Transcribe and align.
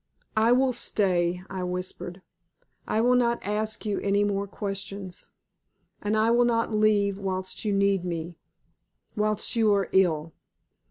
"I 0.35 0.51
will 0.51 0.73
stay," 0.73 1.43
I 1.47 1.61
whispered. 1.63 2.23
"I 2.87 3.01
will 3.01 3.13
not 3.13 3.45
ask 3.45 3.85
you 3.85 3.99
any 3.99 4.23
more 4.23 4.47
questions, 4.47 5.27
and 6.01 6.17
I 6.17 6.31
will 6.31 6.43
not 6.45 6.73
leave 6.73 7.19
whilst 7.19 7.63
you 7.65 7.71
need 7.73 8.03
me 8.03 8.35
whilst 9.15 9.55
you 9.55 9.71
are 9.75 9.89
ill." 9.91 10.33